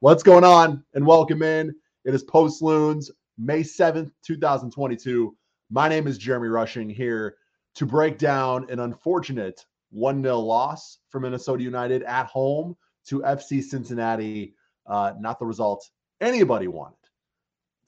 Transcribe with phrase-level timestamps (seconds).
[0.00, 0.84] What's going on?
[0.94, 1.74] And welcome in.
[2.04, 5.36] It is Post Loons, May 7th, 2022.
[5.70, 7.34] My name is Jeremy Rushing here
[7.74, 12.76] to break down an unfortunate 1 0 loss for Minnesota United at home
[13.08, 14.54] to FC Cincinnati.
[14.86, 15.84] Uh, not the result
[16.20, 16.94] anybody wanted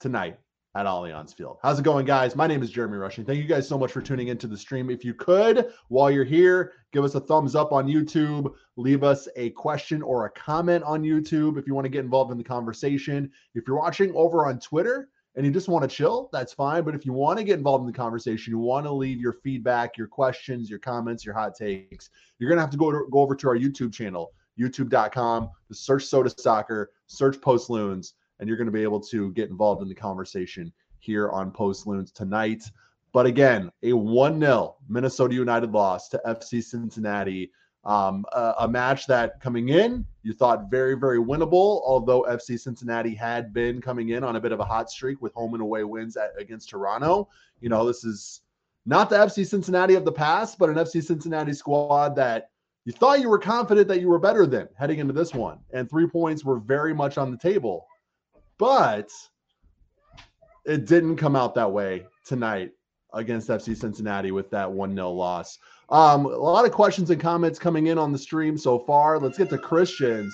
[0.01, 0.37] tonight
[0.75, 1.57] at Allianz Field.
[1.61, 2.35] How's it going, guys?
[2.35, 3.25] My name is Jeremy Rushing.
[3.25, 4.89] Thank you guys so much for tuning into the stream.
[4.89, 9.27] If you could, while you're here, give us a thumbs up on YouTube, leave us
[9.35, 12.43] a question or a comment on YouTube if you want to get involved in the
[12.43, 13.29] conversation.
[13.53, 16.83] If you're watching over on Twitter, and you just want to chill, that's fine.
[16.83, 19.31] But if you want to get involved in the conversation, you want to leave your
[19.31, 23.19] feedback, your questions, your comments, your hot takes, you're gonna have to go to, go
[23.19, 28.65] over to our YouTube channel, youtube.com, search Soda Soccer, search Post Loons and you're going
[28.65, 32.63] to be able to get involved in the conversation here on Post Loons tonight.
[33.13, 37.51] But again, a 1 0 Minnesota United loss to FC Cincinnati.
[37.83, 43.15] Um, a, a, match that coming in you thought very, very winnable, although FC Cincinnati
[43.15, 45.83] had been coming in on a bit of a hot streak with home and away
[45.83, 47.27] wins at, against Toronto.
[47.59, 48.41] You know, this is
[48.85, 52.51] not the FC Cincinnati of the past, but an FC Cincinnati squad that
[52.85, 55.57] you thought you were confident that you were better than heading into this one.
[55.71, 57.87] And three points were very much on the table
[58.61, 59.11] but
[60.65, 62.69] it didn't come out that way tonight
[63.11, 65.57] against FC Cincinnati with that 1 0 loss.
[65.89, 69.17] Um, a lot of questions and comments coming in on the stream so far.
[69.17, 70.31] Let's get to Christians.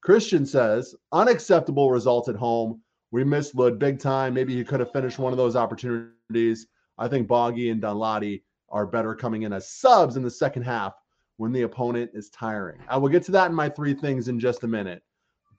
[0.00, 2.80] Christian says, unacceptable result at home.
[3.10, 4.32] We missed Lod big time.
[4.32, 6.68] Maybe he could have finished one of those opportunities.
[6.96, 10.94] I think Bongi and Danladi are better coming in as subs in the second half
[11.36, 12.80] when the opponent is tiring.
[12.88, 15.02] I will get to that in my three things in just a minute.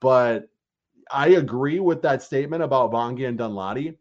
[0.00, 0.48] But
[1.12, 3.96] I agree with that statement about Bongi and Danladi.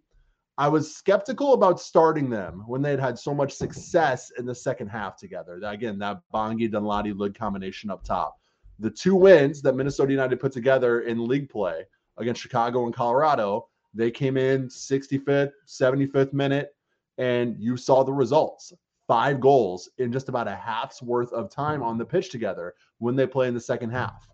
[0.57, 4.53] I was skeptical about starting them when they had had so much success in the
[4.53, 5.59] second half together.
[5.63, 8.37] Again, that Bongi Danladi Lod combination up top.
[8.79, 11.85] The two wins that Minnesota United put together in league play
[12.17, 16.75] against Chicago and Colorado, they came in 65th, 75th minute,
[17.17, 18.73] and you saw the results.
[19.07, 23.15] Five goals in just about a half's worth of time on the pitch together when
[23.15, 24.29] they play in the second half.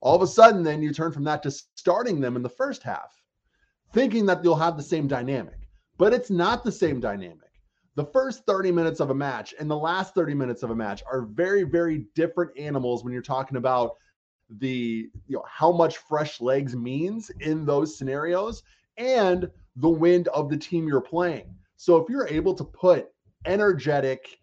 [0.00, 2.82] All of a sudden, then you turn from that to starting them in the first
[2.82, 3.12] half,
[3.92, 7.50] thinking that you'll have the same dynamic, but it's not the same dynamic.
[7.96, 11.02] The first 30 minutes of a match and the last 30 minutes of a match
[11.10, 13.96] are very, very different animals when you're talking about
[14.60, 18.62] the you know how much fresh legs means in those scenarios
[18.96, 21.54] and the wind of the team you're playing.
[21.76, 23.08] So if you're able to put
[23.44, 24.38] energetic,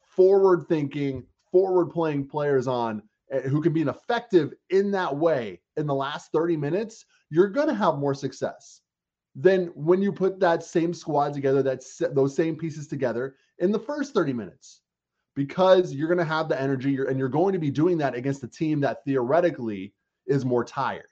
[0.00, 5.86] forward thinking, forward playing players on Eh, who can be effective in that way in
[5.86, 8.80] the last 30 minutes, you're going to have more success
[9.34, 13.78] than when you put that same squad together, that those same pieces together in the
[13.78, 14.80] first 30 minutes,
[15.36, 18.42] because you're going to have the energy, and you're going to be doing that against
[18.42, 19.92] a team that theoretically
[20.26, 21.04] is more tired.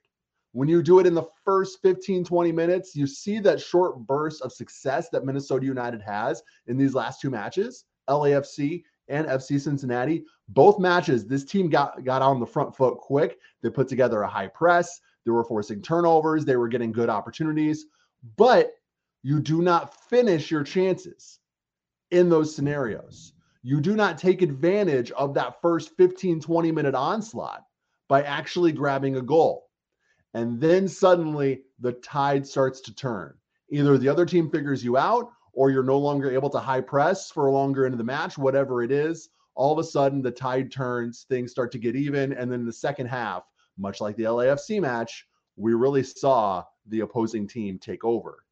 [0.53, 4.41] When you do it in the first 15, 20 minutes, you see that short burst
[4.41, 10.25] of success that Minnesota United has in these last two matches, LAFC and FC Cincinnati.
[10.49, 13.39] Both matches, this team got got on the front foot quick.
[13.63, 15.01] They put together a high press.
[15.25, 16.45] They were forcing turnovers.
[16.45, 17.87] They were getting good opportunities,
[18.37, 18.73] but
[19.23, 21.41] you do not finish your chances
[22.13, 23.33] in those scenarios.
[23.63, 27.65] You do not take advantage of that first 15, 20 minute onslaught
[28.09, 29.69] by actually grabbing a goal.
[30.35, 33.35] And then suddenly the tide starts to turn.
[33.71, 37.31] Either the other team figures you out or you're no longer able to high press
[37.31, 40.71] for a longer into the match, whatever it is, all of a sudden the tide
[40.71, 42.35] turns, things start to get even.
[42.35, 43.43] And then the second half,
[43.79, 48.45] much like the LAFC match, we really saw the opposing team take over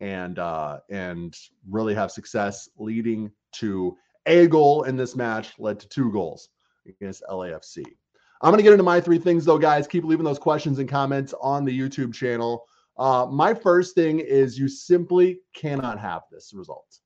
[0.00, 1.34] and uh, and
[1.68, 3.96] really have success, leading to
[4.26, 6.50] a goal in this match, led to two goals
[6.86, 7.82] against LAFC.
[8.42, 9.86] I'm going to get into my three things though, guys.
[9.86, 12.66] Keep leaving those questions and comments on the YouTube channel.
[13.02, 17.00] Uh, my first thing is you simply cannot have this result.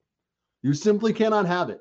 [0.61, 1.81] You simply cannot have it.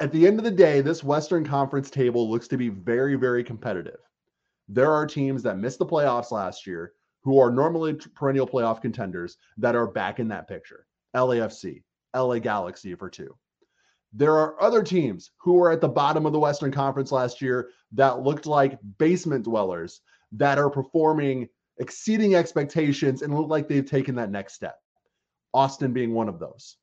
[0.00, 3.42] At the end of the day, this Western Conference table looks to be very, very
[3.42, 4.00] competitive.
[4.68, 9.38] There are teams that missed the playoffs last year who are normally perennial playoff contenders
[9.56, 10.84] that are back in that picture.
[11.16, 11.82] LAFC,
[12.14, 13.34] LA Galaxy for two.
[14.12, 17.70] There are other teams who were at the bottom of the Western Conference last year
[17.92, 20.02] that looked like basement dwellers
[20.32, 24.78] that are performing exceeding expectations and look like they've taken that next step.
[25.54, 26.76] Austin being one of those.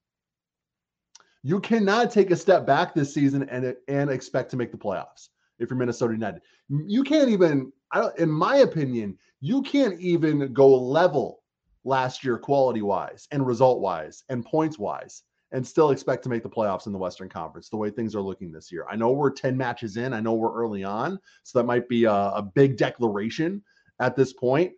[1.42, 5.30] You cannot take a step back this season and, and expect to make the playoffs
[5.58, 6.42] if you're Minnesota United.
[6.70, 7.72] You can't even,
[8.18, 11.44] in my opinion, you can't even go level
[11.86, 16.44] last year quality wise and result wise and points wise and still expect to make
[16.44, 18.86] the playoffs in the Western Conference the way things are looking this year.
[18.90, 22.04] I know we're 10 matches in, I know we're early on, so that might be
[22.04, 23.64] a, a big declaration
[24.00, 24.74] at this point.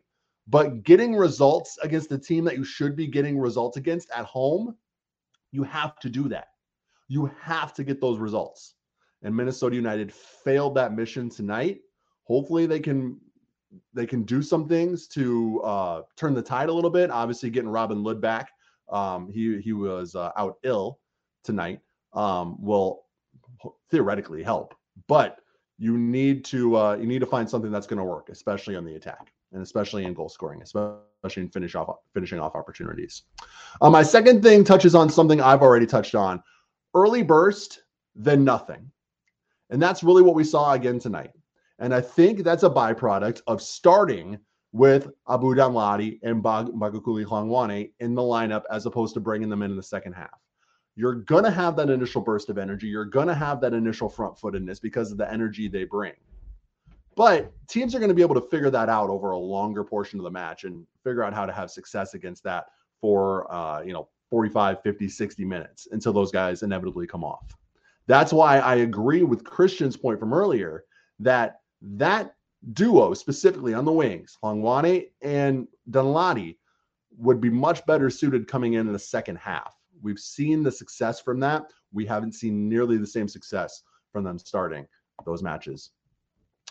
[0.47, 4.75] But getting results against the team that you should be getting results against at home,
[5.51, 6.47] you have to do that.
[7.07, 8.75] You have to get those results.
[9.23, 11.81] And Minnesota United failed that mission tonight.
[12.23, 13.19] Hopefully they can
[13.93, 17.09] they can do some things to uh, turn the tide a little bit.
[17.11, 18.49] Obviously, getting Robin Lod back
[18.91, 20.99] um, he he was uh, out ill
[21.43, 21.79] tonight.
[22.13, 23.05] Um, will
[23.89, 24.75] theoretically help,
[25.07, 25.37] but
[25.77, 28.83] you need to uh, you need to find something that's going to work, especially on
[28.83, 33.23] the attack and especially in goal scoring, especially in finish off finishing off opportunities.
[33.81, 36.41] Uh, my second thing touches on something I've already touched on:
[36.93, 37.83] early burst,
[38.15, 38.91] then nothing,
[39.69, 41.31] and that's really what we saw again tonight.
[41.79, 44.37] And I think that's a byproduct of starting
[44.71, 49.61] with Abu Danladi and Bag- Bongokuhle Hlongwane in the lineup as opposed to bringing them
[49.63, 50.39] in in the second half.
[50.95, 52.87] You're going to have that initial burst of energy.
[52.87, 56.13] You're going to have that initial front footedness because of the energy they bring.
[57.15, 60.19] But teams are going to be able to figure that out over a longer portion
[60.19, 62.67] of the match and figure out how to have success against that
[62.99, 67.53] for, uh, you know, 45, 50, 60 minutes until those guys inevitably come off.
[68.07, 70.85] That's why I agree with Christian's point from earlier
[71.19, 72.35] that that
[72.73, 76.57] duo specifically on the wings, Hlongwane and Danladi,
[77.17, 79.75] would be much better suited coming in in the second half.
[80.01, 81.65] We've seen the success from that.
[81.91, 84.87] We haven't seen nearly the same success from them starting
[85.25, 85.91] those matches.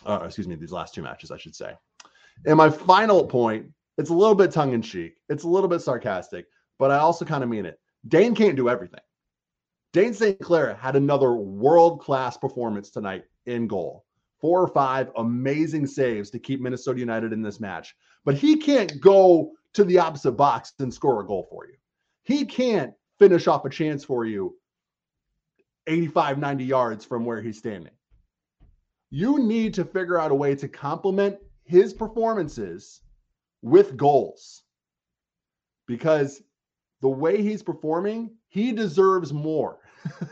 [0.05, 1.73] Uh, excuse me, these last two matches, I should say.
[2.45, 3.67] And my final point,
[3.97, 6.45] it's a little bit tongue in cheek, it's a little bit sarcastic,
[6.79, 7.79] but I also kind of mean it.
[8.07, 9.01] Dane can't do everything.
[9.93, 10.39] Dane St.
[10.39, 14.05] Clair had another world class performance tonight in goal
[14.41, 17.95] four or five amazing saves to keep Minnesota United in this match.
[18.25, 21.75] But he can't go to the opposite box and score a goal for you.
[22.23, 24.57] He can't finish off a chance for you
[25.87, 27.93] 85, 90 yards from where he's standing.
[29.11, 33.01] You need to figure out a way to complement his performances
[33.61, 34.63] with goals
[35.85, 36.41] because
[37.01, 39.79] the way he's performing, he deserves more.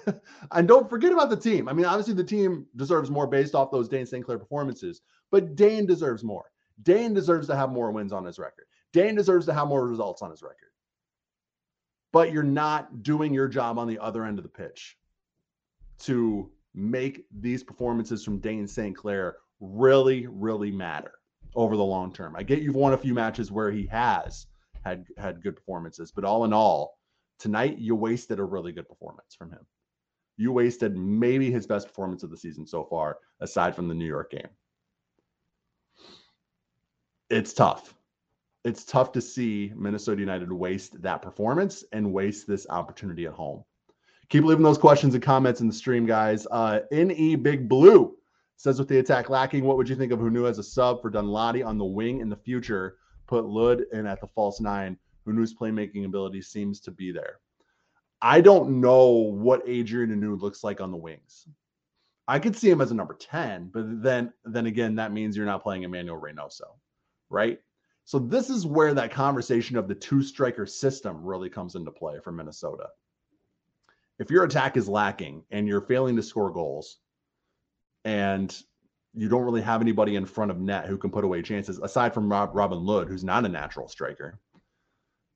[0.51, 1.67] and don't forget about the team.
[1.67, 4.25] I mean, obviously, the team deserves more based off those Dane St.
[4.25, 6.45] Clair performances, but Dane deserves more.
[6.83, 8.65] Dane deserves to have more wins on his record.
[8.93, 10.69] Dane deserves to have more results on his record.
[12.11, 14.97] But you're not doing your job on the other end of the pitch
[15.99, 18.95] to make these performances from Dane St.
[18.95, 21.13] Clair really, really matter
[21.55, 22.35] over the long term.
[22.35, 24.47] I get you've won a few matches where he has
[24.85, 26.99] had had good performances, but all in all,
[27.39, 29.65] Tonight, you wasted a really good performance from him.
[30.35, 34.05] You wasted maybe his best performance of the season so far, aside from the New
[34.05, 34.49] York game.
[37.29, 37.93] It's tough.
[38.65, 43.63] It's tough to see Minnesota United waste that performance and waste this opportunity at home.
[44.29, 46.45] Keep leaving those questions and comments in the stream, guys.
[46.51, 48.15] Uh, NE Big Blue
[48.57, 51.09] says, with the attack lacking, what would you think of Hunou as a sub for
[51.09, 52.97] Danladi on the wing in the future?
[53.25, 54.97] Put Lod in at the false nine.
[55.27, 57.39] Hunou's playmaking ability seems to be there.
[58.21, 61.47] I don't know what Adrien Hunou looks like on the wings.
[62.27, 65.45] I could see him as a number 10, but then then again, that means you're
[65.47, 66.77] not playing Emmanuel Reynoso,
[67.31, 67.59] right?
[68.05, 72.19] So this is where that conversation of the two striker system really comes into play
[72.23, 72.89] for Minnesota.
[74.19, 76.97] If your attack is lacking and you're failing to score goals
[78.05, 78.55] and
[79.13, 82.13] you don't really have anybody in front of net who can put away chances aside
[82.13, 84.39] from Rob, Robin Lod, who's not a natural striker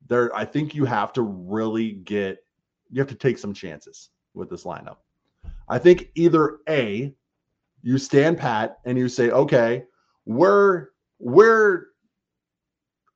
[0.07, 2.39] there I think you have to really get
[2.91, 4.97] you have to take some chances with this lineup.
[5.67, 7.13] I think either A,
[7.81, 9.85] you stand pat and you say, okay,
[10.25, 11.87] we're we're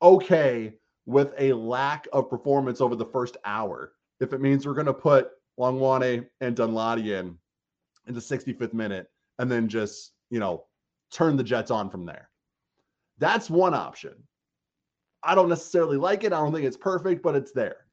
[0.02, 0.74] okay
[1.06, 3.94] with a lack of performance over the first hour.
[4.20, 7.38] If it means we're going to put Hlongwane and Danladi in
[8.08, 9.10] in the 65th minute
[9.40, 10.66] and then just, you know,
[11.12, 12.30] turn the Jets on from there.
[13.18, 14.14] That's one option.
[15.24, 16.34] I don't necessarily like it.
[16.34, 17.86] I don't think it's perfect, but it's there.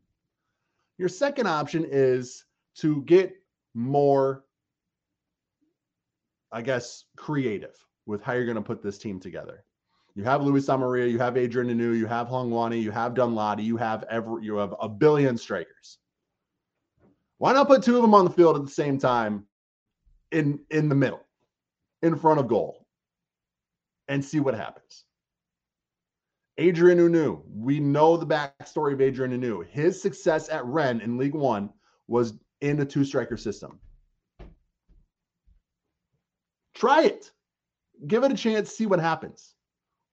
[0.99, 2.44] Your second option is
[2.76, 3.35] to get
[3.75, 4.44] more,
[6.52, 7.75] I guess, creative
[8.06, 9.64] with how you're going to put this team together.
[10.14, 13.76] You have Luis Amarilla, you have Adrien Hunou, you have Hlongwane, you have Danladi, you
[13.76, 15.99] have every, you have a billion strikers.
[17.44, 19.44] Why not put two of them on the field at the same time
[20.32, 21.20] in in the middle,
[22.00, 22.86] in front of goal,
[24.08, 25.04] and see what happens?
[26.58, 27.42] Adrien Hunou.
[27.46, 29.66] We know the backstory of Adrien Hunou.
[29.66, 31.68] His success at Rennes in League One
[32.08, 32.32] was
[32.62, 33.78] in a two striker system.
[36.74, 37.30] Try it.
[38.06, 39.54] Give it a chance, see what happens.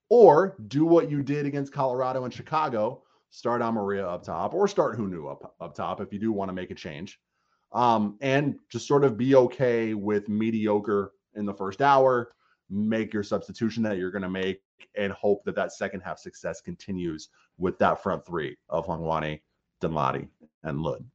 [0.10, 3.04] Or do what you did against Colorado and Chicago.
[3.32, 6.54] Start Amarilla up top or start Hunou up, up top if you do want to
[6.54, 7.20] make a change.
[7.72, 12.34] Um, and just sort of be okay with mediocre in the first hour,
[12.70, 14.62] make your substitution that you're going to make,
[14.96, 19.40] and hope that that second half success continues with that front three of Hlongwane,
[19.82, 20.28] Danladi,
[20.64, 21.06] and Lod.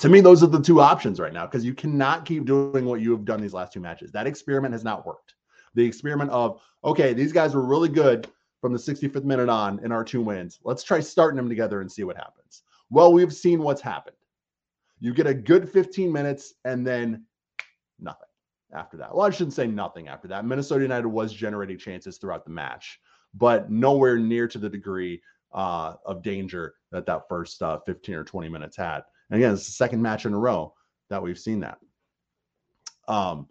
[0.00, 3.00] To me, those are the two options right now because you cannot keep doing what
[3.00, 4.12] you have done these last two matches.
[4.12, 5.34] That experiment has not worked.
[5.74, 8.28] The experiment of, okay, these guys were really good
[8.66, 10.58] from the 65th minute on in our two wins.
[10.64, 12.64] Let's try starting them together and see what happens.
[12.90, 14.16] Well, we've seen what's happened.
[14.98, 17.24] You get a good 15 minutes and then
[18.00, 18.26] nothing
[18.74, 19.14] after that.
[19.14, 20.44] Well, I shouldn't say nothing after that.
[20.44, 22.98] Minnesota United was generating chances throughout the match,
[23.34, 25.22] but nowhere near to the degree
[25.54, 29.02] uh, of danger that that first uh, 15 or 20 minutes had.
[29.30, 30.74] And again, it's the second match in a row
[31.08, 31.78] that we've seen that.
[33.06, 33.46] Um,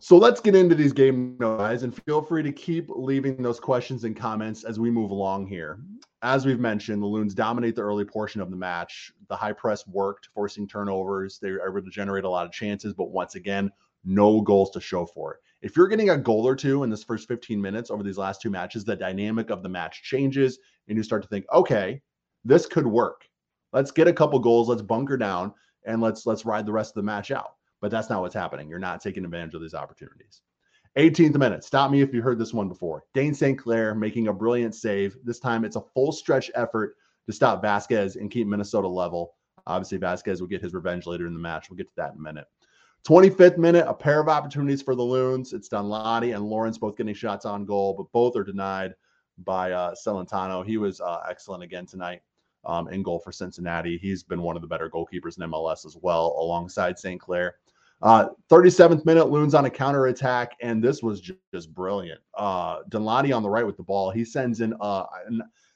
[0.00, 4.04] so let's get into these game notes and feel free to keep leaving those questions
[4.04, 5.80] and comments as we move along here.
[6.22, 9.12] As we've mentioned, the Loons dominate the early portion of the match.
[9.28, 11.38] The high press worked, forcing turnovers.
[11.40, 13.70] They were able to generate a lot of chances, but once again,
[14.04, 15.40] no goals to show for it.
[15.62, 18.40] If you're getting a goal or two in this first 15 minutes over these last
[18.40, 22.00] two matches, the dynamic of the match changes and you start to think, okay,
[22.44, 23.22] this could work.
[23.72, 25.52] Let's get a couple goals, let's bunker down,
[25.84, 28.68] and let's let's ride the rest of the match out but that's not what's happening.
[28.68, 30.40] You're not taking advantage of these opportunities.
[30.96, 31.64] 18th minute.
[31.64, 33.04] Stop me if you heard this one before.
[33.14, 33.58] Dane St.
[33.58, 35.16] Clair making a brilliant save.
[35.22, 39.34] This time it's a full stretch effort to stop Vazquez and keep Minnesota level.
[39.66, 41.68] Obviously, Vazquez will get his revenge later in the match.
[41.68, 42.46] We'll get to that in a minute.
[43.06, 45.52] 25th minute, a pair of opportunities for the Loons.
[45.52, 48.94] It's Danladi and Lawrence both getting shots on goal, but both are denied
[49.44, 50.66] by uh, Celentano.
[50.66, 52.22] He was uh, excellent again tonight
[52.64, 53.98] um, in goal for Cincinnati.
[53.98, 57.20] He's been one of the better goalkeepers in MLS as well, alongside St.
[57.20, 57.56] Clair.
[58.00, 62.20] Uh, 37th minute, Loons on a counter attack, and this was just, just brilliant.
[62.36, 64.10] Uh, on the right with the ball.
[64.10, 64.74] He sends in.
[64.80, 65.04] Uh,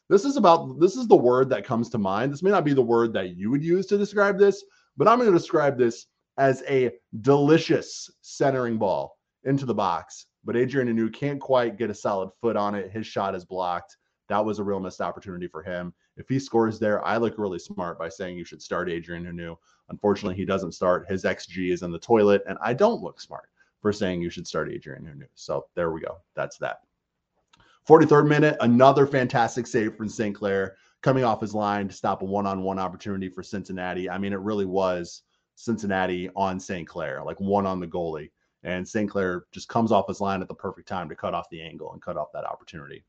[0.09, 0.79] this is about.
[0.79, 2.33] This is the word that comes to mind.
[2.33, 4.63] This may not be the word that you would use to describe this,
[4.97, 6.07] but I'm going to describe this
[6.39, 10.27] as a delicious centering ball into the box.
[10.45, 12.91] But Adrien Hunou can't quite get a solid foot on it.
[12.91, 13.97] His shot is blocked.
[14.29, 15.93] That was a real missed opportunity for him.
[16.17, 19.57] If he scores there, I look really smart by saying you should start Adrien Hunou.
[19.89, 21.09] Unfortunately, he doesn't start.
[21.09, 23.49] His XG is in the toilet, and I don't look smart
[23.81, 25.29] for saying you should start Adrien Hunou.
[25.35, 26.19] So there we go.
[26.35, 26.81] That's that.
[27.89, 30.35] 43rd minute, another fantastic save from St.
[30.35, 34.09] Clair coming off his line to stop a one on one opportunity for Cincinnati.
[34.09, 35.23] I mean, it really was
[35.57, 36.87] Cincinnati on St.
[36.87, 38.31] Clair, like one on the goalie.
[38.63, 39.11] And St.
[39.11, 41.93] Clair just comes off his line at the perfect time to cut off the angle
[41.93, 43.03] and cut off that opportunity.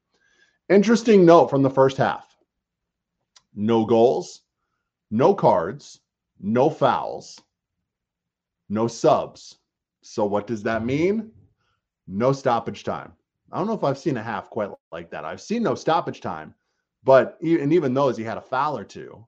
[0.70, 2.33] Interesting note from the first half
[3.56, 4.42] no goals,
[5.12, 6.00] no cards,
[6.40, 7.42] no fouls,
[8.70, 9.58] no subs.
[10.02, 11.32] So, what does that mean?
[12.08, 13.14] No stoppage time.
[13.52, 15.26] I don't know if I've seen a half quite like that.
[15.26, 16.54] I've seen no stoppage time,
[17.04, 19.26] but and even those he had a foul or two.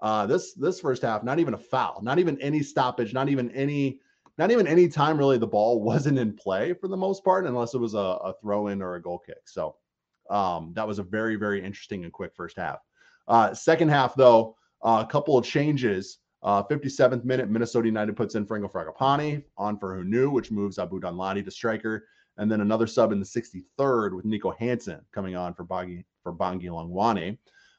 [0.00, 3.50] Uh, this this first half, not even a foul, not even any stoppage, not even
[3.50, 3.98] any,
[4.38, 7.74] not even any time really the ball wasn't in play for the most part, unless
[7.74, 9.42] it was a, a throw in or a goal kick.
[9.46, 9.76] So
[10.30, 12.78] um, that was a very, very interesting and quick first half.
[13.30, 16.18] Uh, second half, though, uh, a couple of changes.
[16.42, 21.00] Uh, 57th minute, Minnesota United puts in Franco Fragapane on for Hunou, which moves Abu
[21.00, 22.08] Danladi to striker.
[22.38, 27.38] And then another sub in the 63rd with Niko Hansen coming on for Bongi, for.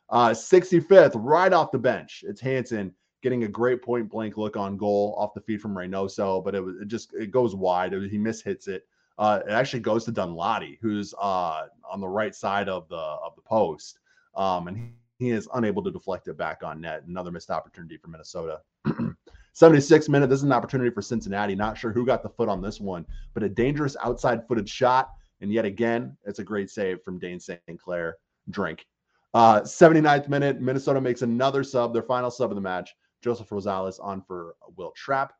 [0.10, 4.78] Uh, 65th, right off the bench, it's Hansen getting a great point blank look on
[4.78, 7.94] goal off the feed from Reynoso, but it was it just it goes wide.
[7.94, 8.86] It, he mishits it.
[9.18, 13.36] Uh, it actually goes to Danladi, who's uh, on the right side of the of
[13.36, 14.00] the post,
[14.36, 17.04] um, and he, is unable to deflect it back on net.
[17.08, 18.62] Another missed opportunity for Minnesota.
[19.54, 20.30] 76 minute.
[20.30, 21.56] This is an opportunity for Cincinnati.
[21.56, 25.12] Not sure who got the foot on this one, but a dangerous outside footed shot.
[25.42, 27.62] And yet again, it's a great save from Dane St.
[27.78, 28.18] Clair.
[28.50, 28.86] Drink.
[29.34, 32.96] Uh, 79th minute, Minnesota makes another sub, their final sub of the match.
[33.22, 35.34] Joseph Rosales on for Will Trapp.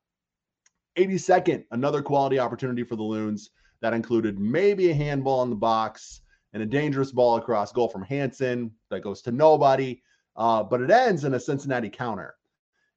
[0.98, 3.50] 82nd, another quality opportunity for the Loons.
[3.82, 6.22] That included maybe a handball in the box
[6.54, 10.02] and a dangerous ball across goal from Hansen that goes to nobody.
[10.36, 12.36] Uh, but it ends in a Cincinnati counter.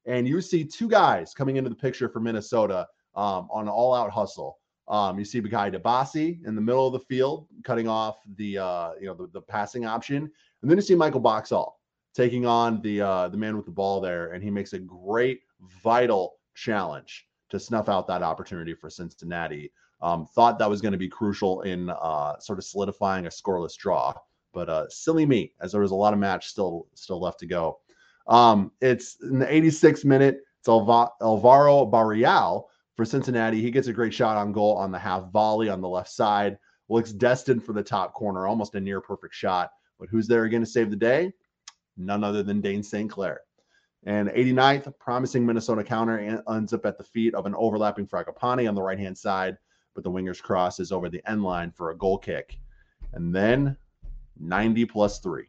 [0.07, 4.11] And you see two guys coming into the picture for Minnesota um, on all out
[4.11, 4.59] hustle.
[4.87, 8.91] Um, you see Bakaye Dibassy in the middle of the field, cutting off the uh,
[9.01, 10.31] you know the, the, passing option,
[10.61, 11.81] and then you see Michael Boxall
[12.15, 15.41] taking on the uh, the man with the ball there, and he makes a great,
[15.83, 19.73] vital challenge to snuff out that opportunity for Cincinnati.
[20.05, 23.77] Um, thought that was going to be crucial in uh, sort of solidifying a scoreless
[23.77, 24.13] draw,
[24.53, 27.47] but uh, silly me, as there was a lot of match still still left to
[27.47, 27.79] go.
[28.27, 30.43] Um, it's in the 86th minute.
[30.61, 33.61] It's Alvaro Barreal for Cincinnati.
[33.61, 36.59] He gets a great shot on goal on the half volley on the left side.
[36.89, 39.71] Looks destined for the top corner, almost a near perfect shot.
[39.99, 41.33] But who's there again to save the day?
[41.97, 43.11] none other than Dane St.
[43.11, 43.41] Clair.
[44.07, 48.75] And 89th, promising Minnesota counter ends up at the feet of an overlapping Fragapane on
[48.75, 49.57] the right hand side,
[49.95, 52.59] but the winger's cross is over the end line for a goal kick.
[53.13, 53.77] And then
[54.39, 55.47] 90 plus three.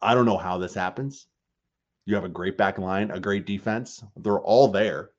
[0.00, 1.26] I don't know how this happens.
[2.04, 4.02] You have a great back line, a great defense.
[4.16, 5.10] They're all there.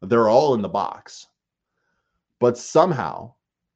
[0.00, 1.28] They're all in the box.
[2.40, 3.34] But somehow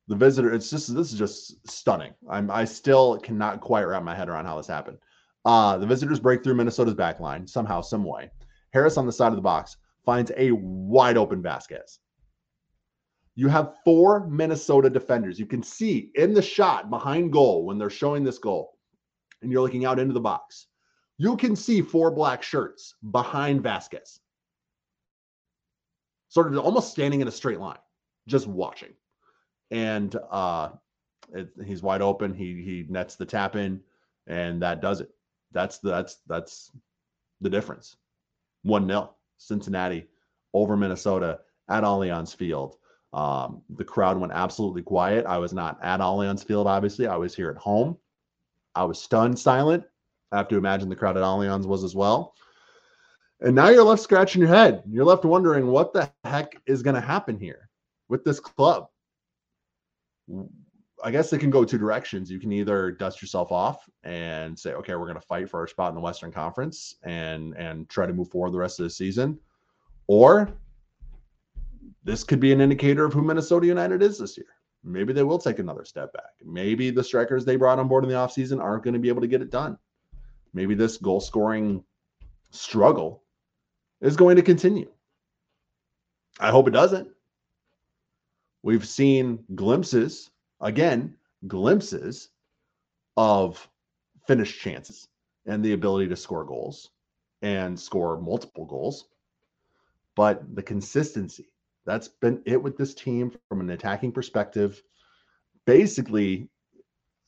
[0.09, 2.15] the visitor, it's just this is just stunning.
[2.29, 4.99] I'm I still cannot quite wrap my head around how this happened.
[5.45, 8.31] Uh, the visitors break through Minnesota's back line somehow, some way.
[8.73, 11.99] Harris on the side of the box finds a wide open Vazquez.
[13.37, 15.39] You have four Minnesota defenders.
[15.39, 18.79] You can see in the shot behind goal when they're showing this goal,
[19.43, 20.67] and you're looking out into the box.
[21.19, 24.21] You can see four black shirts behind Vazquez.
[26.29, 27.79] sort of almost standing in a straight line,
[28.27, 28.93] just watching.
[29.71, 30.71] And uh,
[31.35, 32.35] it, he's wide open.
[32.35, 33.81] He he nets the tap in,
[34.27, 35.11] and that does it.
[35.53, 36.71] That's that's that's
[37.41, 37.97] the difference.
[38.63, 40.07] One 0 Cincinnati
[40.55, 42.77] over Minnesota at Allianz Field.
[43.13, 45.27] Um, the crowd went absolutely quiet.
[45.27, 47.07] I was not at Allianz Field, obviously.
[47.07, 47.97] I was here at home.
[48.75, 49.85] I was stunned, silent.
[50.33, 52.35] I have to imagine the crowd at Allianz was as well.
[53.41, 54.83] And now you're left scratching your head.
[54.89, 57.69] You're left wondering what the heck is going to happen here
[58.09, 58.89] with this club.
[61.05, 62.31] I guess it can go two directions.
[62.31, 65.67] You can either dust yourself off and say, okay, we're going to fight for our
[65.67, 68.91] spot in the Western Conference and and try to move forward the rest of the
[68.91, 69.39] season,
[70.07, 70.51] or
[72.07, 74.47] this could be an indicator of who Minnesota United is this year.
[74.85, 76.35] Maybe they will take another step back.
[76.45, 79.23] Maybe the strikers they brought on board in the offseason aren't going to be able
[79.23, 79.77] to get it done.
[80.55, 81.83] Maybe this goal scoring
[82.53, 83.25] struggle
[84.01, 84.89] is going to continue.
[86.39, 87.09] I hope it doesn't.
[88.63, 91.17] We've seen glimpses again,
[91.49, 92.29] glimpses
[93.17, 93.69] of
[94.29, 95.09] finished chances
[95.45, 96.91] and the ability to score goals
[97.43, 99.09] and score multiple goals.
[100.15, 101.49] But the consistency,
[101.87, 104.83] that's been it with this team from an attacking perspective.
[105.65, 106.49] Basically,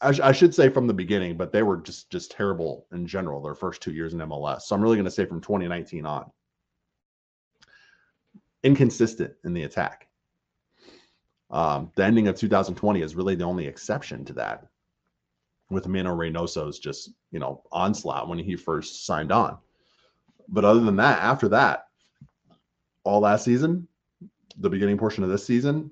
[0.01, 3.07] I, sh- I, should say from the beginning, but they were just just terrible in
[3.07, 4.63] general their first two years in MLS.
[4.63, 6.31] So I'm really going to say from 2019 on,
[8.63, 10.09] inconsistent in the attack.
[11.51, 14.67] Um, the ending of 2020 is really the only exception to that,
[15.71, 19.59] with Mano Reynoso's just you know onslaught when he first signed on.
[20.49, 21.89] But other than that, after that,
[23.05, 23.87] all last season,
[24.59, 25.91] the beginning portion of this season,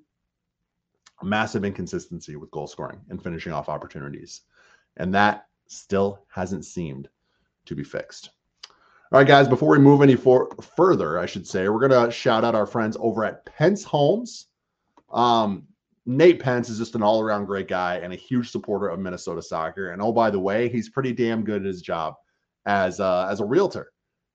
[1.23, 4.43] massive inconsistency with goal scoring and finishing off opportunities,
[4.97, 7.09] and that still hasn't seemed
[7.65, 8.31] to be fixed.
[9.13, 12.11] All right, guys, before we move any for, further, I should say, we're going to
[12.11, 14.47] shout out our friends over at Pentz Homes.
[15.13, 15.69] Um,
[16.07, 19.43] Nate Pentz is just an all around great guy and a huge supporter of Minnesota
[19.43, 19.91] soccer.
[19.91, 22.15] And oh, by the way, he's pretty damn good at his job
[22.65, 23.93] as uh, as a realtor.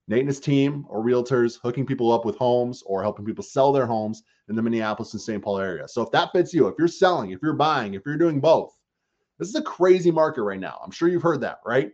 [0.07, 3.71] Nate and his team or realtors hooking people up with homes or helping people sell
[3.71, 5.41] their homes in the Minneapolis and St.
[5.41, 5.87] Paul area.
[5.87, 8.75] So if that fits you, if you're selling, if you're buying, if you're doing both,
[9.39, 10.79] this is a crazy market right now.
[10.83, 11.91] I'm sure you've heard that, right?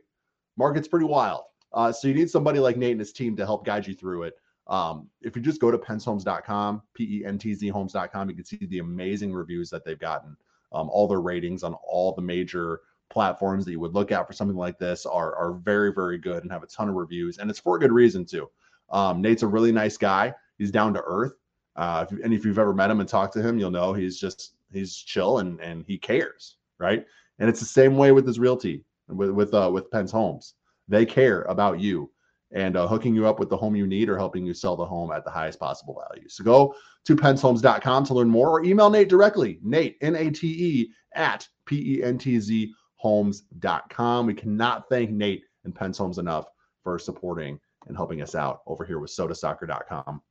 [0.58, 1.44] Market's pretty wild.
[1.74, 4.24] Uh, so you need somebody like Nate and his team to help guide you through
[4.24, 4.34] it.
[4.68, 8.46] Um, if you just go to pentzhomes.com, P E N T Z homes.com, you can
[8.46, 10.36] see the amazing reviews that they've gotten.
[10.74, 14.34] Um, all their ratings on all the major platforms that you would look at for
[14.34, 17.38] something like this are, are very, very good and have a ton of reviews.
[17.38, 18.50] And it's for a good reason, too.
[18.90, 20.34] Um, Nate's a really nice guy.
[20.58, 21.34] He's down to earth.
[21.76, 24.20] Uh, if, and if you've ever met him and talked to him, you'll know he's
[24.20, 27.06] just he's chill and and he cares, right?
[27.40, 30.56] And it's the same way with his realty with with uh, with Pentz Homes.
[30.88, 32.10] They care about you
[32.52, 34.86] and uh, hooking you up with the home you need or helping you sell the
[34.86, 36.28] home at the highest possible value.
[36.30, 40.48] So go to pentzhomes.com to learn more or email Nate directly, Nate, N A T
[40.48, 44.26] E, at P E N T Z homes.com.
[44.26, 46.48] We cannot thank Nate and Pentz Homes enough
[46.84, 50.22] for supporting and helping us out over here with sodasoccer.com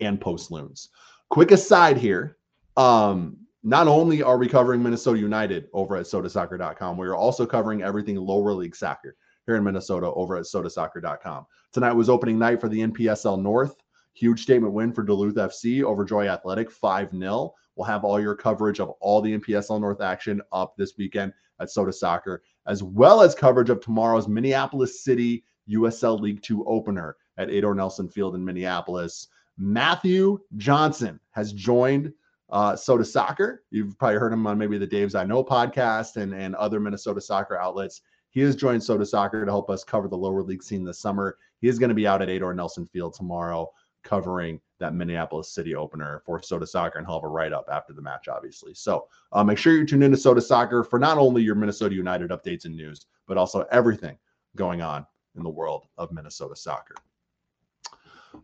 [0.00, 0.90] and Post Loons.
[1.30, 2.36] Quick aside here.
[2.76, 7.82] Um, not only are we covering Minnesota United over at sodasoccer.com, we are also covering
[7.82, 11.46] everything lower league soccer here in Minnesota over at sodasoccer.com.
[11.72, 13.76] Tonight was opening night for the NPSL North.
[14.14, 17.54] Huge statement win for Duluth FC over Joy Athletic 5 0.
[17.76, 21.70] We'll have all your coverage of all the NPSL North action up this weekend at
[21.70, 27.48] Soda Soccer, as well as coverage of tomorrow's Minneapolis City USL League Two opener at
[27.48, 29.28] Edor Nelson Field in Minneapolis.
[29.56, 32.12] Matthew Johnson has joined
[32.50, 33.64] uh, Soda Soccer.
[33.70, 37.20] You've probably heard him on maybe the Dave's I Know podcast and, and other Minnesota
[37.20, 38.02] soccer outlets.
[38.30, 41.36] He has joined Soda Soccer to help us cover the lower league scene this summer.
[41.60, 43.70] He is going to be out at Edor Nelson Field tomorrow
[44.02, 47.92] covering that Minneapolis City opener for Soda Soccer and he'll have a write up after
[47.92, 48.74] the match, obviously.
[48.74, 52.30] So uh, make sure you tune into Soda Soccer for not only your Minnesota United
[52.30, 54.18] updates and news, but also everything
[54.56, 56.94] going on in the world of Minnesota soccer.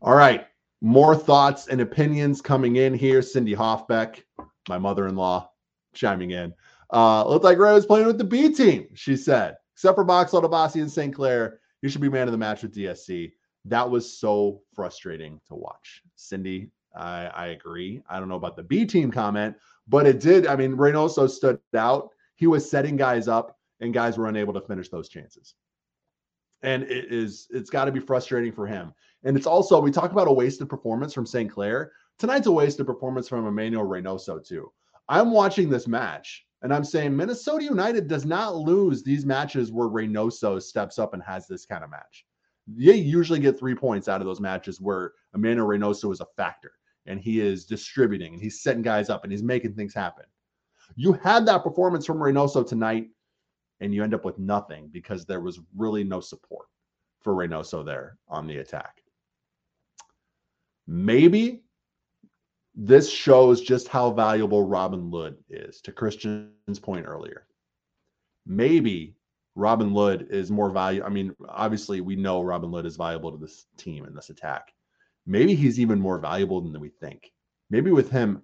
[0.01, 0.47] All right,
[0.81, 3.23] more thoughts and opinions coming in here.
[3.23, 4.23] Cindy Hoffbeck,
[4.69, 5.51] my mother-in-law,
[5.95, 6.55] chiming in.
[6.93, 9.57] Uh, looked like Ray was playing with the B team, she said.
[9.75, 11.15] Except for Boxall, Dibassy, and St.
[11.15, 13.33] Clair, you should be man of the match with DSC.
[13.65, 16.03] That was so frustrating to watch.
[16.17, 18.03] Cindy, I, I agree.
[18.09, 20.47] I don't know about the B team comment, but it did.
[20.47, 22.11] I mean, Reynoso stood out.
[22.37, 25.55] He was setting guys up, and guys were unable to finish those chances.
[26.63, 28.93] And it is, it's got to be frustrating for him.
[29.25, 31.51] And it's also, we talk about a wasted performance from St.
[31.51, 31.93] Clair.
[32.19, 34.73] Tonight's a wasted performance from Emmanuel Reynoso, too.
[35.09, 39.89] I'm watching this match and I'm saying Minnesota United does not lose these matches where
[39.89, 42.27] Reynoso steps up and has this kind of match.
[42.77, 46.73] They usually get three points out of those matches where Emmanuel Reynoso is a factor
[47.07, 50.25] and he is distributing and he's setting guys up and he's making things happen.
[50.95, 53.09] You had that performance from Reynoso tonight
[53.81, 56.67] and you end up with nothing because there was really no support
[57.21, 59.03] for Reynoso there on the attack.
[60.87, 61.63] Maybe
[62.75, 67.47] this shows just how valuable Robin Lod is to Christian's point earlier.
[68.47, 69.18] Maybe
[69.59, 71.03] Robin Lod is more value.
[71.03, 74.73] I mean, obviously, we know Robin Lod is valuable to this team and this attack.
[75.27, 77.33] Maybe he's even more valuable than we think.
[77.69, 78.43] Maybe with him,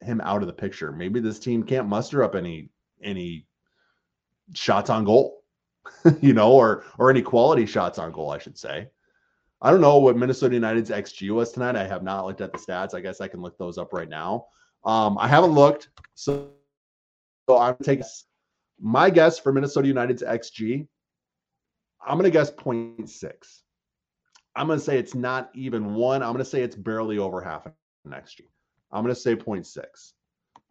[0.00, 2.70] him out of the picture, maybe this team can't muster up any
[3.02, 3.46] any
[4.54, 5.42] shots on goal,
[6.20, 8.86] you know, or or any quality shots on goal, I should say.
[9.60, 11.74] I don't know what Minnesota United's XG was tonight.
[11.74, 12.94] I have not looked at the stats.
[12.94, 14.46] I guess I can look those up right now.
[14.84, 16.50] Um, I haven't looked, so,
[17.48, 18.04] so I'm taking
[18.80, 20.86] my guess for Minnesota United's XG.
[22.06, 23.32] I'm going to guess 0.6.
[24.54, 26.22] I'm going to say it's not even one.
[26.22, 27.72] I'm going to say it's barely over half an
[28.06, 28.42] XG.
[28.92, 29.84] I'm going to say 0.6.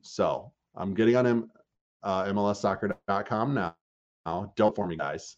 [0.01, 1.51] So I'm getting on him,
[2.03, 3.75] uh, MLSsoccer.com now.
[4.25, 4.53] now.
[4.55, 5.37] Don't for me, guys.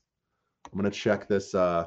[0.71, 1.55] I'm going to check this.
[1.55, 1.85] Uh,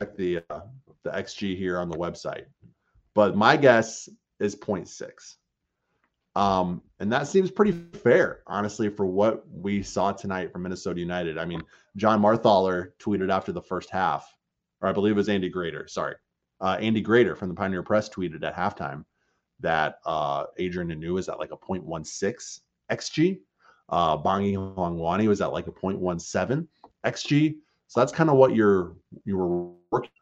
[0.00, 0.60] check the uh,
[1.04, 2.44] the xG here on the website,
[3.14, 4.08] but my guess
[4.40, 5.10] is 0.6.
[6.38, 11.36] Um, and that seems pretty fair, honestly, for what we saw tonight from Minnesota United.
[11.36, 11.64] I mean,
[11.96, 14.32] John Marthaler tweeted after the first half,
[14.80, 15.90] or I believe it was Andy Greder.
[15.90, 16.14] Sorry,
[16.60, 19.04] uh, Andy Greder from the Pioneer Press tweeted at halftime
[19.58, 22.60] that uh, Adrien Hunou is at like a 0.16
[22.92, 23.40] xG.
[23.88, 26.68] Uh, Bongi Hlongwane was at like a 0.17
[27.04, 27.56] xG.
[27.88, 30.12] So that's kind of what you're you were working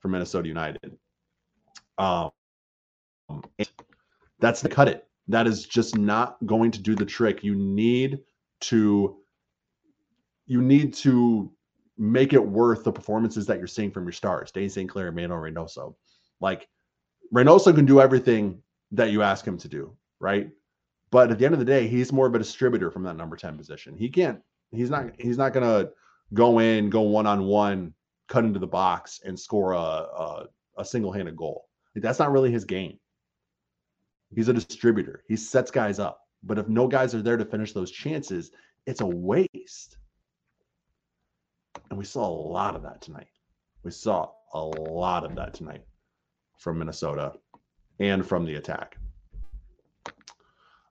[0.00, 0.96] for Minnesota United.
[1.98, 2.30] Um,
[4.40, 5.06] that's the cut it.
[5.28, 7.42] That is just not going to do the trick.
[7.42, 8.20] You need
[8.62, 9.18] to
[10.46, 11.52] you need to
[11.98, 14.88] make it worth the performances that you're seeing from your stars, Dane St.
[14.88, 15.94] Clair, and Manuel Reynoso.
[16.40, 16.68] Like
[17.34, 18.62] Reynoso can do everything
[18.92, 20.50] that you ask him to do, right?
[21.10, 23.36] But at the end of the day, he's more of a distributor from that number
[23.36, 23.96] 10 position.
[23.96, 25.90] He can't, he's not, he's not gonna
[26.34, 27.94] go in, go one on one,
[28.28, 30.46] cut into the box, and score a a,
[30.78, 31.68] a single handed goal.
[31.94, 32.98] Like, that's not really his game.
[34.34, 35.24] He's a distributor.
[35.28, 36.20] He sets guys up.
[36.42, 38.50] But if no guys are there to finish those chances,
[38.86, 39.98] it's a waste.
[41.90, 43.28] And we saw a lot of that tonight.
[43.82, 45.84] We saw a lot of that tonight
[46.58, 47.32] from Minnesota
[48.00, 48.96] and from the attack.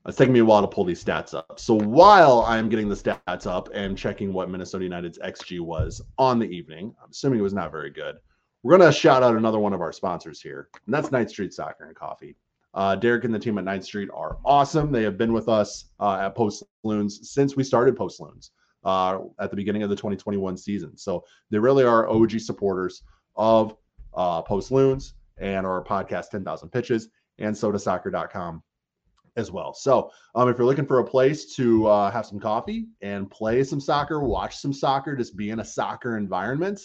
[0.08, 1.60] It's taking me a while to pull these stats up.
[1.60, 6.38] So while I'm getting the stats up and checking what Minnesota United's XG was on
[6.38, 8.17] the evening, I'm assuming it was not very good.
[8.62, 11.54] We're going to shout out another one of our sponsors here, and that's Ninth Street
[11.54, 12.36] Soccer and Coffee.
[12.75, 14.91] Uh, Derek and the team at Ninth Street are awesome.
[14.91, 18.51] They have been with us uh, at Post Loons since we started Post Loons
[18.83, 20.97] uh, at the beginning of the 2021 season.
[20.97, 23.03] So they really are OG supporters
[23.38, 23.75] of
[24.13, 27.07] uh, Post Loons and our podcast 10,000 Pitches
[27.39, 28.61] and SodaSoccer.com
[29.38, 29.73] as well.
[29.73, 33.63] So, um, if you're looking for a place to uh, have some coffee and play
[33.63, 36.79] some soccer, watch some soccer, just be in a soccer environment,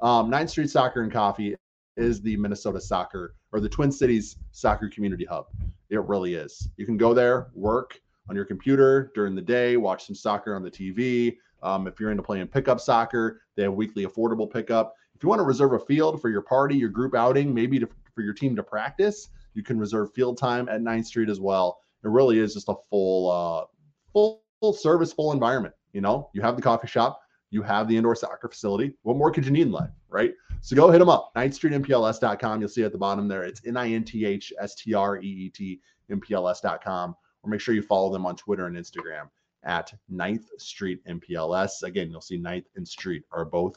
[0.00, 1.56] um, Ninth Street Soccer and Coffee
[1.96, 5.46] is the Minnesota soccer or the Twin Cities soccer community hub.
[5.90, 6.68] It really is.
[6.76, 10.62] You can go there, work on your computer during the day, watch some soccer on
[10.62, 11.36] the TV.
[11.62, 14.94] Um, if you're into playing pickup soccer, they have weekly affordable pickup.
[15.14, 17.88] If you want to reserve a field for your party, your group outing, maybe to,
[18.14, 21.78] for your team to practice, you can reserve field time at Ninth Street as well
[22.06, 23.64] it really is just a full uh
[24.12, 27.20] full, full service full environment you know you have the coffee shop
[27.56, 30.32] you have the indoor soccer facility what more could you need in life right?
[30.60, 37.16] So go hit them up ninthstreetmpls.com you'll see at the bottom there it's n-i-n-t-h-s-t-r-e-e-t mpls.com
[37.42, 39.28] or make sure you follow them on twitter and instagram
[39.64, 43.76] at ninth street mpls again you'll see ninth and street are both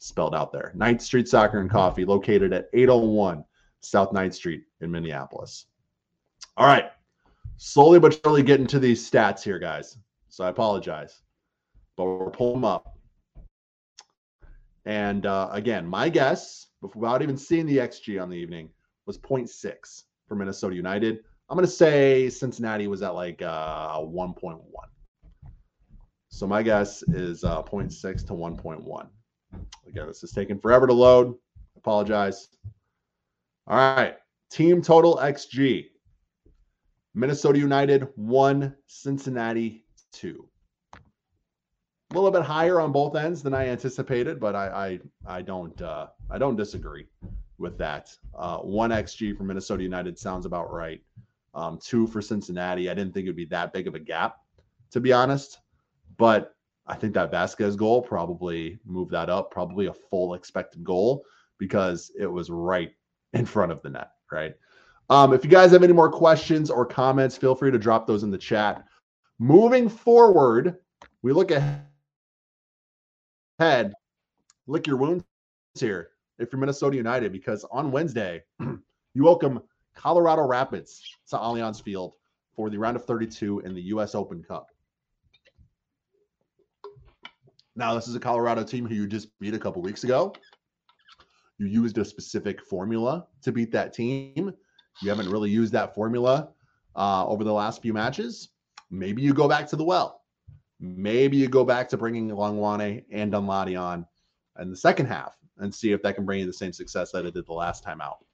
[0.00, 0.70] spelled out there.
[0.76, 3.44] Ninth street soccer and coffee located at 801
[3.80, 5.66] south ninth street in minneapolis.
[6.56, 6.92] All right
[7.58, 9.98] slowly but surely getting to these stats here, guys.
[10.30, 11.20] So I apologize,
[11.96, 12.97] but we're pulling them up.
[14.88, 18.70] And uh, again, my guess, without even seeing the XG on the evening,
[19.04, 21.18] was 0.6 for Minnesota United.
[21.50, 24.62] I'm going to say Cincinnati was at like uh, 1.1.
[26.30, 29.06] So my guess is uh, 0.6 to 1.1.
[29.86, 31.34] Again, this is taking forever to load.
[31.76, 32.48] Apologize.
[33.66, 34.16] All right.
[34.50, 35.88] Team total XG.
[37.12, 40.48] Minnesota United 1, Cincinnati 2.
[42.10, 45.80] A little bit higher on both ends than I anticipated, but I I, I don't
[45.82, 47.06] uh, I don't disagree
[47.58, 48.16] with that.
[48.34, 51.02] Uh, one XG for Minnesota United sounds about right.
[51.54, 52.88] Um, two for Cincinnati.
[52.88, 54.38] I didn't think it would be that big of a gap,
[54.90, 55.58] to be honest.
[56.16, 56.54] But
[56.86, 61.24] I think that Vazquez goal probably moved that up, probably a full expected goal
[61.58, 62.92] because it was right
[63.34, 64.54] in front of the net, right?
[65.10, 68.22] Um, if you guys have any more questions or comments, feel free to drop those
[68.22, 68.84] in the chat.
[69.38, 70.76] Moving forward,
[71.22, 71.86] we look ahead,
[74.66, 75.24] lick your wounds
[75.74, 79.60] here if you're Minnesota United, because on Wednesday, you welcome
[79.96, 82.12] Colorado Rapids to Allianz Field
[82.54, 84.14] for the round of 32 in the U.S.
[84.14, 84.68] Open Cup.
[87.74, 90.32] Now, this is a Colorado team who you just beat a couple weeks ago.
[91.58, 94.52] You used a specific formula to beat that team.
[95.02, 96.50] You haven't really used that formula
[96.94, 98.50] uh, over the last few matches.
[98.90, 100.17] Maybe you go back to the well.
[100.80, 104.06] Maybe you go back to bringing Hlongwane and Danladi on
[104.60, 107.26] in the second half and see if that can bring you the same success that
[107.26, 108.24] it did the last time out.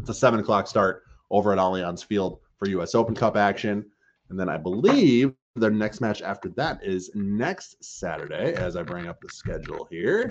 [0.00, 2.94] It's a seven o'clock start over at Allianz Field for U.S.
[2.94, 3.84] Open Cup action.
[4.28, 9.06] And then I believe their next match after that is next Saturday, as I bring
[9.06, 10.30] up the schedule here.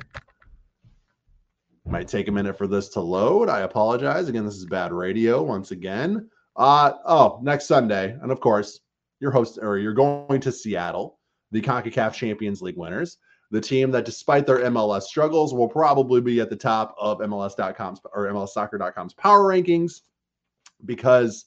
[1.86, 3.50] Might take a minute for this to load.
[3.50, 4.28] I apologize.
[4.28, 6.30] Again, this is bad radio once again.
[6.56, 8.80] Uh oh, next Sunday, and of course,
[9.20, 11.17] you're host or you're going to Seattle,
[11.52, 13.18] the CONCACAF Champions League winners,
[13.52, 18.02] the team that despite their MLS struggles will probably be at the top of MLS.com's
[18.14, 20.02] or MLSsoccer.com's power rankings
[20.86, 21.46] because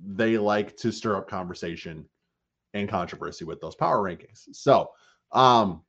[0.00, 2.04] they like to stir up conversation
[2.74, 4.48] and controversy with those power rankings.
[4.52, 4.90] So,
[5.32, 5.82] um,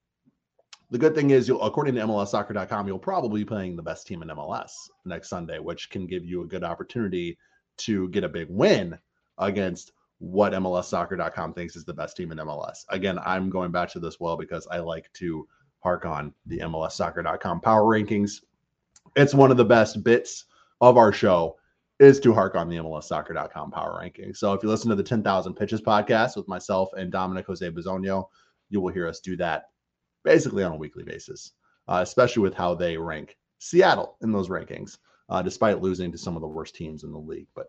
[0.91, 4.29] the good thing is, according to MLSsoccer.com, you'll probably be playing the best team in
[4.29, 4.71] MLS
[5.03, 7.37] next Sunday, which can give you a good opportunity
[7.77, 8.97] to get a big win
[9.39, 12.85] against what MLSsoccer.com thinks is the best team in MLS.
[12.89, 15.47] Again, I'm going back to this well because I like to
[15.79, 18.41] hark on the MLSsoccer.com power rankings.
[19.15, 20.45] It's one of the best bits
[20.81, 21.57] of our show
[21.99, 24.37] is to hark on the MLSsoccer.com power rankings.
[24.37, 28.27] So if you listen to the 10,000 Pitches podcast with myself and Dominic Jose Bizonio,
[28.69, 29.65] you will hear us do that
[30.23, 31.53] basically on a weekly basis,
[31.87, 34.97] uh, especially with how they rank Seattle in those rankings,
[35.29, 37.47] uh, despite losing to some of the worst teams in the league.
[37.55, 37.67] But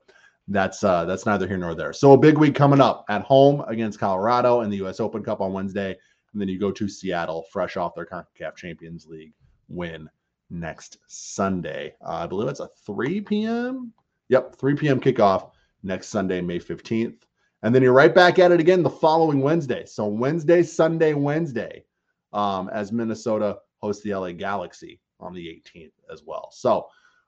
[0.48, 1.92] that's uh, that's neither here nor there.
[1.92, 5.00] So a big week coming up at home against Colorado in the U.S.
[5.00, 5.96] Open Cup on Wednesday,
[6.32, 9.32] and then you go to Seattle, fresh off their CONCACAF Champions League
[9.68, 10.08] win
[10.50, 11.94] next Sunday.
[12.04, 13.92] Uh, I believe it's a 3 p.m.
[14.28, 15.00] Yep, 3 p.m.
[15.00, 15.50] kickoff
[15.82, 17.22] next Sunday, May 15th.
[17.62, 19.84] And then you're right back at it again the following Wednesday.
[19.86, 21.84] So Wednesday, Sunday, Wednesday,
[22.32, 26.50] um, as Minnesota hosts the LA Galaxy on the 18th as well.
[26.52, 26.86] So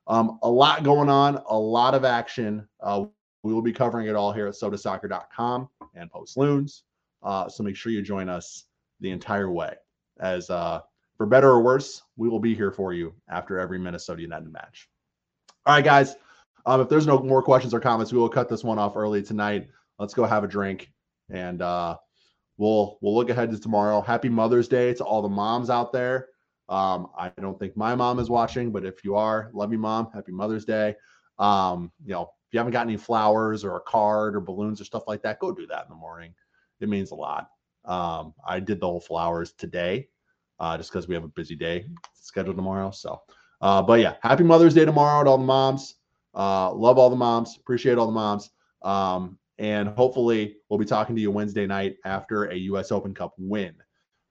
[0.08, 2.66] um, a lot going on, a lot of action.
[2.80, 3.04] Uh,
[3.42, 6.84] we will be covering it all here at sodasoccer.com and Post Loons.
[7.22, 8.64] Uh, so make sure you join us
[9.00, 9.74] the entire way.
[10.20, 10.80] As uh,
[11.16, 14.88] for better or worse, we will be here for you after every Minnesota United match.
[15.66, 16.16] All right, guys.
[16.66, 19.22] Um, if there's no more questions or comments, we will cut this one off early
[19.22, 19.68] tonight.
[19.98, 20.90] Let's go have a drink,
[21.30, 21.96] and uh,
[22.56, 24.00] we'll we'll look ahead to tomorrow.
[24.00, 26.28] Happy Mother's Day to all the moms out there.
[26.68, 30.10] Um, I don't think my mom is watching, but if you are, love you, mom.
[30.12, 30.94] Happy Mother's Day.
[31.38, 34.84] Um, you know, if you haven't got any flowers or a card or balloons or
[34.84, 36.34] stuff like that, go do that in the morning.
[36.80, 37.50] It means a lot.
[37.84, 40.08] Um, I did the whole flowers today,
[40.60, 42.90] uh, just because we have a busy day scheduled tomorrow.
[42.90, 43.22] So,
[43.60, 45.96] uh, but yeah, happy Mother's Day tomorrow to all the moms.
[46.34, 47.56] Uh, love all the moms.
[47.58, 48.50] Appreciate all the moms.
[48.82, 52.92] Um, and hopefully, we'll be talking to you Wednesday night after a U.S.
[52.92, 53.74] Open Cup win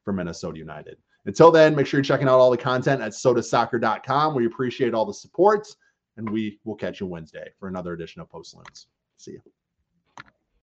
[0.03, 0.97] for Minnesota United.
[1.27, 4.33] Until then, make sure you're checking out all the content at sodasoccer.com.
[4.33, 5.67] We appreciate all the support,
[6.15, 8.87] and we will catch you Wednesday for another edition of Post Loons.
[9.17, 9.41] See you.